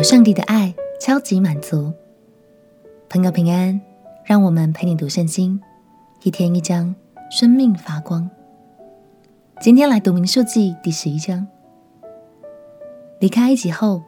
[0.00, 1.92] 有上帝的爱，超级满足。
[3.10, 3.78] 朋友平安，
[4.24, 5.60] 让我们陪你读圣经，
[6.22, 6.94] 一天一章，
[7.30, 8.26] 生命发光。
[9.60, 11.46] 今天来读民数记第十一章。
[13.18, 14.02] 离开埃及后，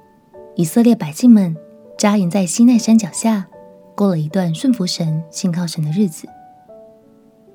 [0.55, 1.55] 以色列百姓们
[1.99, 3.47] 扎营在西奈山脚下，
[3.95, 6.27] 过了一段顺服神、信靠神的日子。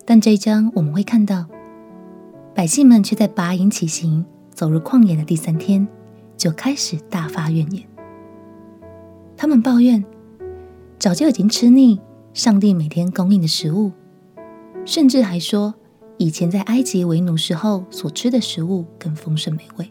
[0.05, 1.47] 但这一章我们会看到，
[2.53, 4.23] 百姓们却在拔营起行、
[4.53, 5.87] 走入旷野的第三天，
[6.37, 7.83] 就开始大发怨言。
[9.37, 10.03] 他们抱怨，
[10.97, 12.01] 早就已经吃腻
[12.33, 13.91] 上帝每天供应的食物，
[14.83, 15.75] 甚至还说
[16.17, 19.87] 以前在埃及为奴时候所吃的食物更丰盛美味。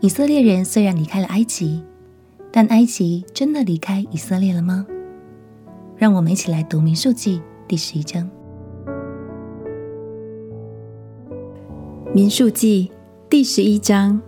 [0.00, 1.84] 以色列人虽然离开了埃及，
[2.50, 4.84] 但埃及真的离开以色列了吗？
[5.96, 8.28] 让我们一起来读民数记第十一章。
[12.12, 12.90] 民数记
[13.30, 14.20] 第十一章。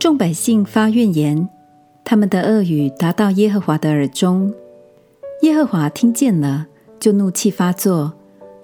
[0.00, 1.46] 众百姓发怨言，
[2.04, 4.50] 他们的恶语达到耶和华的耳中。
[5.42, 8.14] 耶和华听见了，就怒气发作，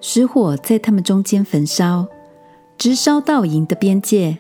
[0.01, 2.07] 使火在他们中间焚烧，
[2.79, 4.39] 直烧到营的边界。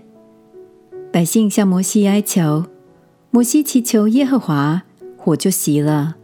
[1.12, 2.64] 百姓向摩西哀求，
[3.31, 4.84] 摩西祈求耶和华，
[5.19, 6.16] 火就熄了，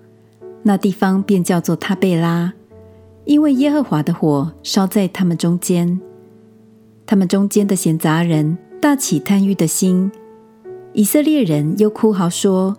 [0.62, 2.54] 那地方便叫做他贝拉，
[3.26, 6.00] 因为耶和华的火烧在他们中间。
[7.04, 10.10] 他们中间的闲杂人大起贪欲的心。
[10.94, 12.76] 以色列人又哭嚎说：“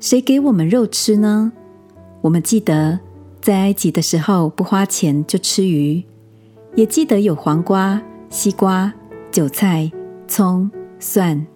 [0.00, 1.52] 谁给我们肉吃呢？
[2.20, 2.98] 我们记得
[3.40, 6.02] 在埃及的时候不花钱就吃鱼，
[6.74, 8.92] 也记得有黄瓜、西瓜、
[9.30, 9.88] 韭菜、
[10.26, 11.46] 葱、蒜。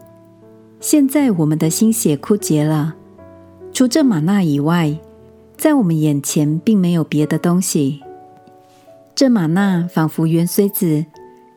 [0.79, 2.95] 现在我们的心血枯竭了，
[3.73, 4.97] 除这玛纳以外，
[5.57, 8.01] 在我们眼前并没有别的东西。
[9.17, 11.05] 这玛纳仿佛圆锥子，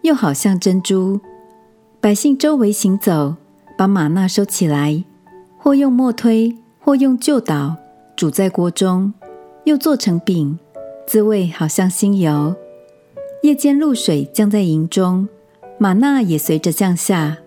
[0.01, 1.21] 又好像珍珠。
[2.01, 3.35] 百姓周围行走。”
[3.77, 5.03] 把玛纳收起来，
[5.57, 7.75] 或用磨推，或用旧捣，
[8.15, 9.13] 煮在锅中，
[9.65, 10.57] 又做成饼，
[11.05, 12.55] 滋味好像新油。
[13.43, 15.27] 夜间露水降在营中，
[15.77, 17.37] 玛纳也随着降下。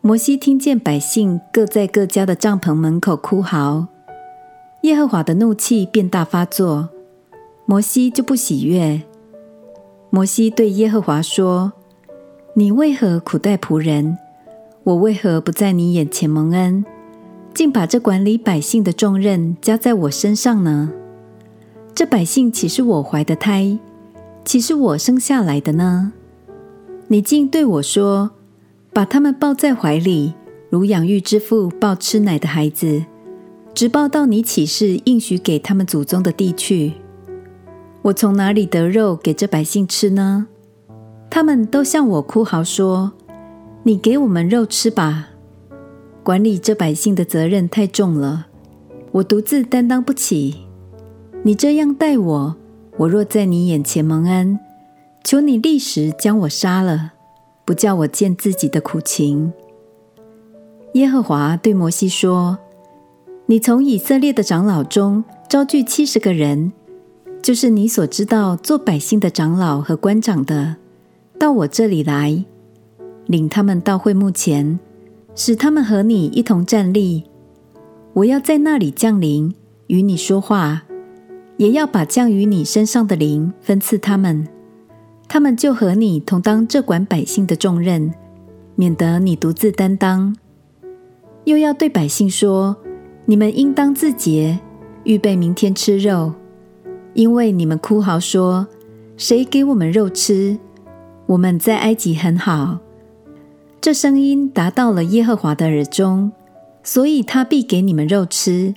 [0.00, 3.86] 摩西听见百姓各在各家的帐篷门口哭嚎，
[4.82, 6.88] 耶和华的怒气便大发作，
[7.64, 9.02] 摩西就不喜悦。
[10.10, 11.72] 摩西对耶和华说
[12.54, 14.18] ：“你为何苦待仆人？”
[14.86, 16.84] 我为何不在你眼前蒙恩，
[17.52, 20.92] 竟把这管理百姓的重任加在我身上呢？
[21.92, 23.80] 这百姓岂是我怀的胎，
[24.44, 26.12] 岂是我生下来的呢？
[27.08, 28.30] 你竟对我说，
[28.92, 30.34] 把他们抱在怀里，
[30.70, 33.06] 如养育之父抱吃奶的孩子，
[33.74, 36.92] 直抱到你起誓应许给他们祖宗的地去。
[38.02, 40.46] 我从哪里得肉给这百姓吃呢？
[41.28, 43.14] 他们都向我哭嚎说。
[43.86, 45.28] 你给我们肉吃吧，
[46.24, 48.48] 管理这百姓的责任太重了，
[49.12, 50.56] 我独自担当不起。
[51.44, 52.56] 你这样待我，
[52.96, 54.58] 我若在你眼前蒙恩，
[55.22, 57.12] 求你立时将我杀了，
[57.64, 59.52] 不叫我见自己的苦情。
[60.94, 62.58] 耶和华对摩西说
[63.46, 66.72] ：“你从以色列的长老中招聚七十个人，
[67.40, 70.74] 就是你所知道做百姓的长老和官长的，
[71.38, 72.44] 到我这里来。”
[73.26, 74.78] 领他们到会幕前，
[75.34, 77.24] 使他们和你一同站立。
[78.12, 79.54] 我要在那里降临，
[79.88, 80.84] 与你说话，
[81.56, 84.46] 也要把降于你身上的灵分赐他们。
[85.28, 88.14] 他们就和你同当这管百姓的重任，
[88.76, 90.34] 免得你独自担当。
[91.44, 92.76] 又要对百姓说：
[93.24, 94.58] 你们应当自洁，
[95.02, 96.32] 预备明天吃肉，
[97.12, 98.66] 因为你们哭嚎说：
[99.16, 100.56] 谁给我们肉吃？
[101.26, 102.78] 我们在埃及很好。
[103.86, 106.32] 这声音达到了耶和华的耳中，
[106.82, 108.74] 所以他必给你们肉吃。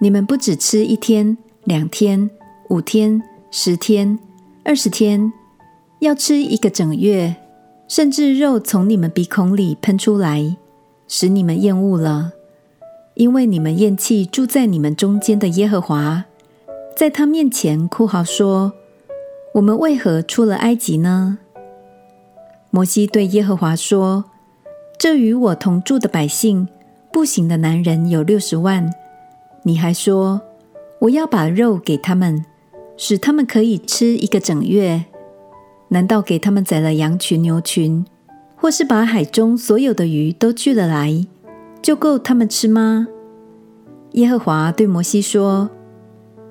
[0.00, 2.30] 你们不只吃一天、两天、
[2.68, 3.20] 五天、
[3.50, 4.16] 十天、
[4.64, 5.32] 二十天，
[5.98, 7.34] 要吃一个整月，
[7.88, 10.56] 甚至肉从你们鼻孔里喷出来，
[11.08, 12.34] 使你们厌恶了，
[13.14, 16.24] 因为你们厌弃住在你们中间的耶和华，
[16.96, 18.74] 在他面前哭号说
[19.54, 21.38] ：“我们为何出了埃及呢？”
[22.74, 24.24] 摩西对耶和华说
[24.98, 26.66] ：“这与我同住的百姓，
[27.12, 28.92] 步行的男人有六十万。
[29.62, 30.40] 你还说，
[30.98, 32.44] 我要把肉给他们，
[32.96, 35.04] 使他们可以吃一个整月。
[35.90, 38.04] 难道给他们宰了羊群、牛群，
[38.56, 41.24] 或是把海中所有的鱼都聚了来，
[41.80, 43.06] 就够他们吃吗？”
[44.14, 45.70] 耶和华对摩西说：“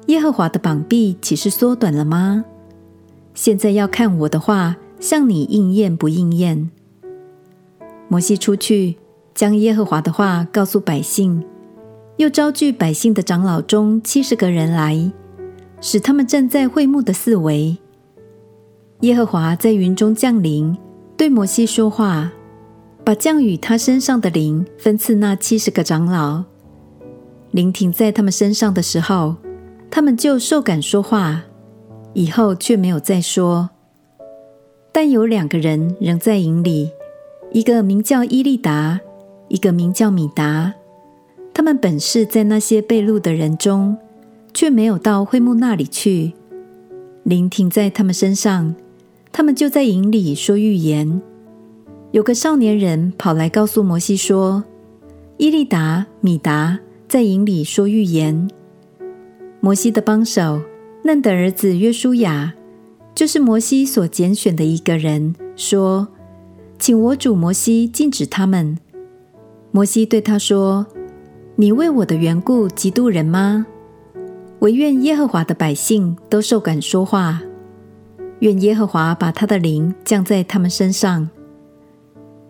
[0.08, 2.46] 耶和华的膀臂岂是缩短了吗？
[3.34, 6.72] 现在要看我的话。”向你应验不应验？
[8.08, 8.96] 摩西出去，
[9.36, 11.44] 将耶和华的话告诉百姓，
[12.16, 15.12] 又召聚百姓的长老中七十个人来，
[15.82, 17.78] 使他们站在会幕的四围。
[19.02, 20.78] 耶和华在云中降临，
[21.18, 22.32] 对摩西说话，
[23.04, 26.46] 把降雨他身上的灵分赐那七十个长老。
[27.52, 29.36] 灵停在他们身上的时候，
[29.92, 31.44] 他们就受感说话，
[32.14, 33.70] 以后却没有再说。
[34.94, 36.92] 但有两个人仍在营里，
[37.52, 39.00] 一个名叫伊利达，
[39.48, 40.76] 一个名叫米达。
[41.54, 43.98] 他们本是在那些被掳的人中，
[44.54, 46.34] 却没有到会幕那里去。
[47.24, 48.76] 灵停在他们身上。
[49.36, 51.20] 他们就在营里说预言。
[52.12, 54.64] 有个少年人跑来告诉摩西说
[55.38, 58.48] ：“伊利达、米达在营里说预言。”
[59.60, 60.62] 摩西的帮手
[61.04, 62.54] 嫩的儿子约书亚，
[63.16, 66.08] 就是摩西所拣选的一个人，说
[66.80, 68.78] ：“请我主摩西禁止他们。”
[69.72, 70.86] 摩西对他说
[71.56, 73.66] ：“你为我的缘故嫉妒人吗？
[74.60, 77.42] 惟愿耶和华的百姓都受感说话。”
[78.40, 81.30] 愿耶和华把他的灵降在他们身上。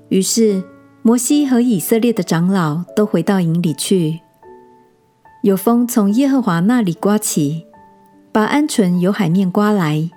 [0.10, 0.64] 于是
[1.02, 4.20] 摩西和以色列的长老都回到营里去。
[5.44, 7.66] 有风从耶和华那里刮起，
[8.32, 10.10] 把鹌鹑由海面刮来，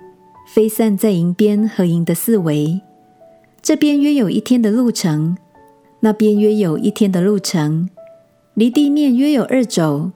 [0.46, 2.80] 飞散在营边和营的四围。
[3.60, 5.36] 这边约有一天的路程，
[6.00, 7.90] 那边约有一天的路程，
[8.54, 10.12] 离地面约有二肘。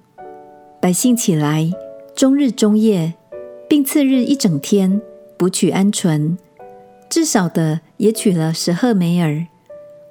[0.81, 1.71] 百姓起来，
[2.15, 3.15] 终日终夜，
[3.69, 5.03] 并次日一整天。
[5.37, 6.37] 捕取鹌鹑，
[7.09, 9.47] 至少的也取了十赫梅尔，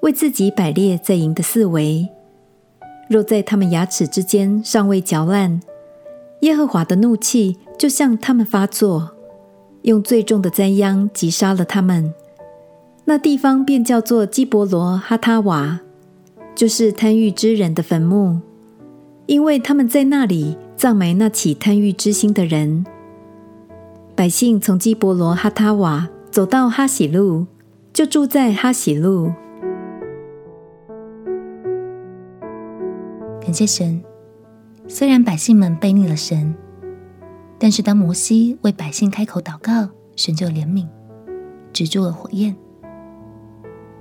[0.01, 2.09] 为自己摆列在营的四围。
[3.07, 5.61] 若在他们牙齿之间尚未嚼烂，
[6.41, 9.11] 耶和华的怒气就向他们发作，
[9.83, 12.13] 用最重的灾殃击杀了他们。
[13.05, 15.79] 那地方便叫做基伯罗哈塔瓦，
[16.53, 18.39] 就是贪欲之人的坟墓，
[19.25, 22.85] 因为他们在那里葬埋那起贪欲之心的人。
[24.15, 27.47] 百姓从基伯罗哈塔瓦走到哈喜路，
[27.91, 29.31] 就住在哈喜路。
[33.41, 34.03] 感谢神，
[34.87, 36.53] 虽然百姓们悖逆了神，
[37.59, 40.87] 但是当摩西为百姓开口祷告，神就怜悯，
[41.73, 42.55] 止住了火焰。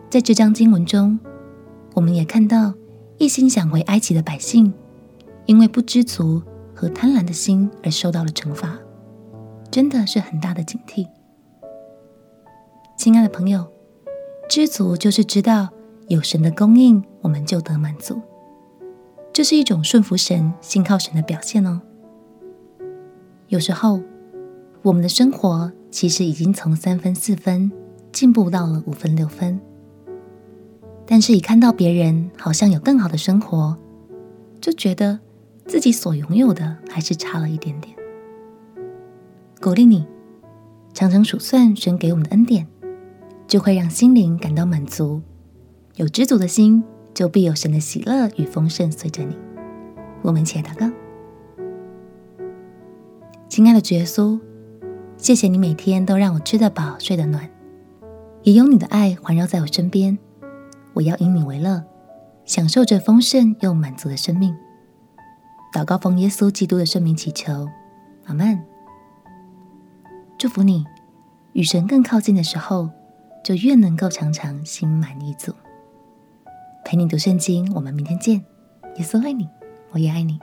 [0.09, 1.19] 在这章经文中，
[1.95, 2.73] 我们也看到
[3.19, 4.73] 一心想回埃及的百姓，
[5.47, 6.41] 因为不知足
[6.73, 8.79] 和贪婪的心而受到了惩罚。
[9.71, 11.07] 真的是很大的警惕，
[12.97, 13.67] 亲爱的朋友，
[14.49, 15.69] 知足就是知道
[16.07, 18.23] 有神的供应，我们就得满足。
[19.33, 21.83] 这是一种顺服神、信靠神的表现哦。
[23.49, 24.01] 有时候，
[24.83, 27.73] 我们的生活其实已经从三分、四分
[28.13, 29.59] 进步到了五分、六分，
[31.07, 33.75] 但是，一看到别人好像有更好的生活，
[34.61, 35.19] 就觉得
[35.67, 37.97] 自己所拥有的还是差了一点点。
[39.63, 40.07] 鼓励你，
[40.93, 42.67] 常常数算神给我们的恩典，
[43.47, 45.23] 就会让心灵感到满足。
[45.97, 46.85] 有知足的心，
[47.15, 49.35] 就必有神的喜乐与丰盛随着你。
[50.21, 50.98] 我们一起来祷告。
[53.59, 54.39] 亲爱的主耶稣，
[55.17, 57.51] 谢谢你每天都让我吃得饱、睡得暖，
[58.45, 60.17] 也有你的爱环绕在我身边。
[60.93, 61.83] 我要以你为乐，
[62.45, 64.57] 享受着丰盛又满足的生命。
[65.75, 67.69] 祷告奉耶稣基督的圣名祈求，
[68.27, 68.65] 阿门。
[70.39, 70.87] 祝福你，
[71.53, 72.89] 与神更靠近的时候，
[73.43, 75.53] 就越能够常常心满意足。
[76.85, 78.37] 陪你读圣经，我们明天见。
[78.99, 79.49] 耶稣爱你，
[79.91, 80.39] 我也爱你。